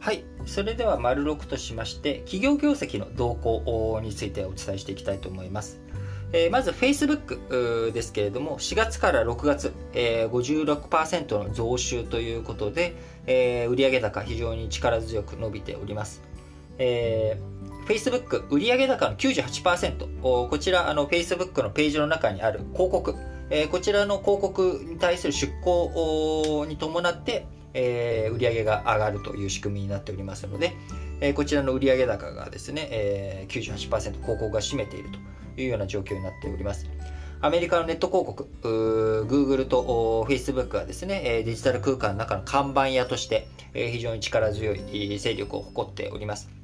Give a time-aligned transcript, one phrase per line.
[0.00, 5.80] はい、それでは丸6としまして企業業績の動向についてお伝えしていきたいと思います。
[6.32, 12.94] えー、まず Facebook ですけれども4月から6月、えー、56%の増収ということで、
[13.26, 16.22] えー、売上高非常に力強く伸びております。
[16.78, 23.14] えー、Facebook 売上高の98%こちらあの Facebook のページの中にある広告、
[23.50, 30.76] えー、こちらの広告に対する出向に伴って、えー、売上が上がるという仕組みになっておりますので、
[31.20, 35.18] えー、こちらの売上高がですね、えー、98%広告が占めていると
[35.60, 36.86] いうような状況になっております。
[37.40, 38.48] アメリカのネット広告、
[39.28, 46.58] Google と Facebook はですね、デジタル空間の中の看板屋として非常に力強い勢力を誇っております。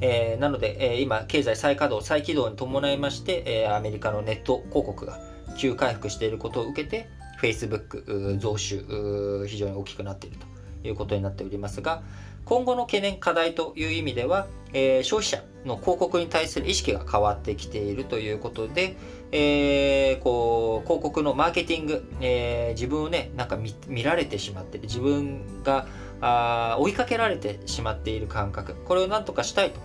[0.00, 5.18] えー、なので、えー、今、経済再稼働、再起動に伴いまして、えー、アメリカのネット広告が
[5.56, 7.08] 急回復していることを受けて、
[7.40, 10.38] Facebook 増収、非常に大きくなっている
[10.82, 12.02] ということになっておりますが、
[12.46, 18.96] 今後の懸念課題という意味では、えー、消費者の広告に対する意識が変わってきているということで、
[19.32, 25.88] えー、こう広告のマーケティング、えー、自分をねなんか見られてしまっている自分が
[26.20, 29.80] あ追いかけられてしまっている感覚これを何とかしたいと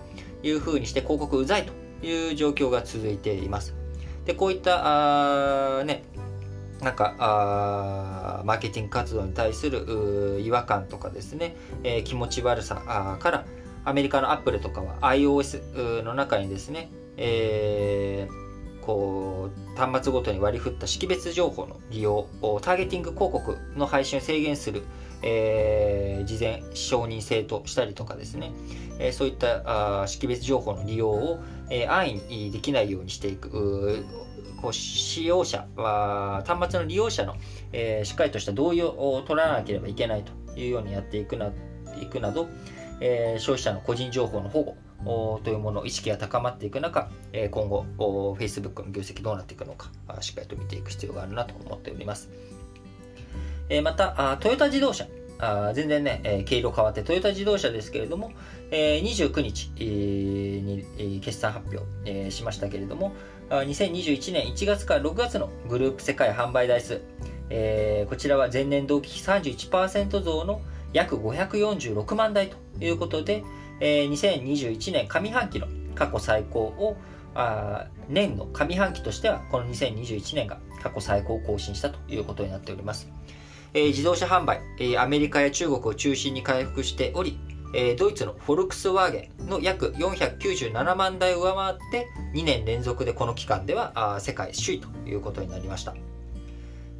[0.46, 3.74] いうふうにして広告うざいという状況が続いています。
[4.24, 6.04] でこういったあね
[6.82, 13.44] なんかあマーケティング活動に対する違和感とかですね、えー、気持ち悪さから
[13.84, 22.26] アメリカのアップルとかは iOS の中にですね、えー、こう端末ごとに割り振った識別情報の利用
[22.62, 24.82] ターゲティング広告の配信を制限する、
[25.22, 28.52] えー、事前承認制としたりとかですね、
[28.98, 34.04] えー、そういったあ識別情報の利用を、えー、安易にできないようにしていく
[34.70, 37.34] 使用者は端末の利用者の、
[37.72, 41.50] えー、しっかりとした同意を取らなければいけないというようにやっていくな
[42.00, 42.48] いくなど、
[43.00, 47.84] えー、消費者の個人情報の保護というもの意識が高まっていく中、え、今後
[48.38, 52.30] Facebook の業績どうなっていくのかしっかりと見ていく必要があるなと思っております、
[53.68, 55.06] え、またトヨタ自動車。
[55.42, 58.30] あ全然ね、えー、毛色変わってトヨタ自動車ですけれども、
[58.70, 63.12] えー、29日、えー、に、えー、決算発表、えー、しましたけれども
[63.50, 67.02] 2021年1月から6月のグループ世界販売台数、
[67.50, 73.42] えー、こちらは前年同期比31%増の約546万台ということで、
[73.80, 75.66] えー、2021年上半期の
[75.96, 76.96] 過去最高を
[77.34, 83.10] あ年の上半期としてはこの2021年が過去最高を更新したということになっております。
[83.74, 87.38] え、自動車販売、え、アメリカや中国を中心に回復しており、
[87.74, 95.94] え、ドイツのフォルクスワーゲンの約497万台を上回って2年連続でこの期間ではあ世界首位ということになりました。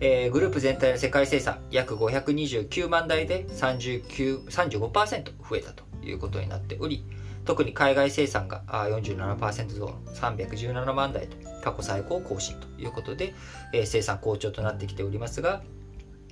[0.05, 7.05] えー、グループ全体の世界生産約529万台で35%増えたということになっており
[7.45, 13.33] 特に海外生産が47%増の317万台と過去最高を更新ということで、
[13.73, 15.63] えー、生産好調となってきておりますが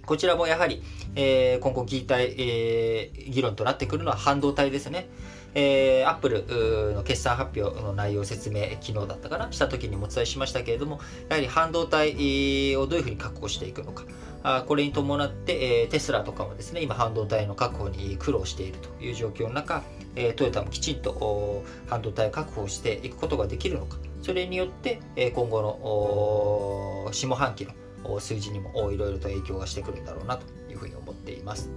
[0.06, 0.82] こちらもやはり、
[1.14, 5.08] えー、今後聞いたい、えー、議論となってくるのは半導体ですね。
[5.54, 14.04] えー、アップルの決算発表の内容説明、昨日だったかな、した時にもお伝えしましたけれども、やはり半導体をどういうふうに確保していくのか。
[14.42, 19.82] あこれに伴って、えー、テスラとかもですね、今半導体の確保に苦労しているという状況の中、
[20.16, 23.98] えー、トヨタもきちんと半導体確保していくことができるのか。
[24.22, 27.72] それによって、えー、今後の下半期の
[28.20, 31.70] 数字にもいろいろと影響がしてくるんだろうなというふうに思っています。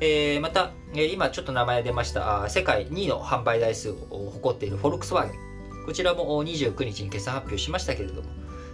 [0.00, 2.48] えー、また、え、今ちょっと名前出ました。
[2.50, 5.86] 世界2位の販売台数を誇っているフォルクスワーゲン。
[5.86, 8.28] こちらも29日に決算発表しましたけれども、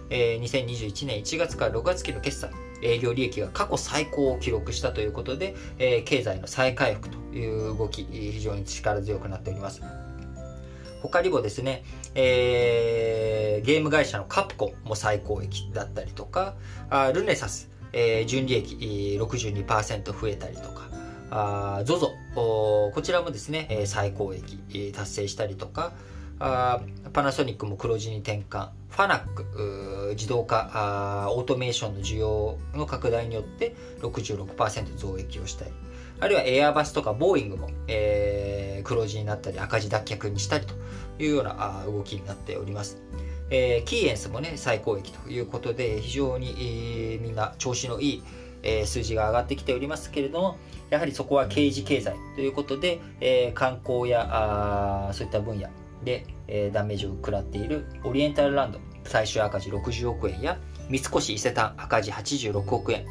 [0.09, 2.51] えー、2021年1月から6月期の決算。
[2.81, 9.81] 営業利益が過去最高を記録したということで、えー、経済の再回復という動き非常に力強くなっております。
[11.03, 11.83] 他にもですね、
[12.15, 16.55] えー、ゲーム会社のカプコンも最高益だったりとか
[16.89, 20.87] あルネサス、えー、純利益62%増えたりとか
[21.29, 25.93] あ ZOZO こちらもですね、最高益達成したりとか
[26.45, 26.81] あ
[27.13, 35.71] パナソニックも黒字に転換ファナック自動化あオートメーションの需要の拡大によって66%増益をしたり
[36.19, 40.73] あるいはエアバスとかボーイングも、えー、黒字になったり赤字脱却にしたりと
[41.17, 43.01] いうような動きになっております。
[43.49, 48.23] えー、キーエンスもね最高益ということで非常に、えー、みんな調子のいい
[48.63, 50.57] え数字が上がってきておりますけれども、
[50.89, 54.27] やはりそこは刑事経済ということで、え観光や
[55.09, 55.67] あそういった分野
[56.03, 60.57] で、えダメージを食らっているオリエンタルランド最終赤字60億円や
[60.89, 63.05] 三越伊勢丹赤字86億円、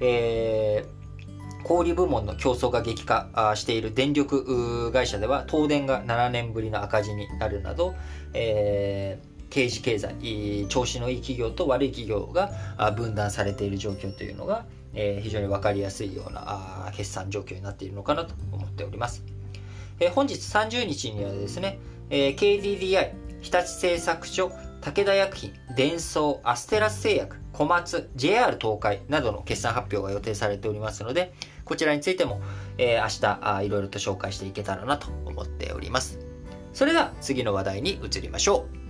[0.00, 0.84] え
[1.64, 7.94] 小売部門の競争が激化している電力会社では東電が7年ぶりの赤字になるなど、
[8.32, 12.50] えー、刑事経済調子のいい企業と悪い企業が
[12.92, 19.24] 分断されている状況というのが、え、非常に分かりやすいような決算状況になっているのかなと思っております。
[20.00, 21.78] え、本日30日にはですね、
[22.10, 24.50] えー、KDDI 日立製作所
[24.80, 31.34] 武田薬品、デンソー、アステラス製薬、小松、JR 東海などの決算発表が予定されておりますので、
[31.64, 32.40] こちらについても、
[32.78, 36.18] えー、明日あいろいろと紹介していけたらなと思っております。
[36.72, 38.87] それでは次の話題に移りましょう。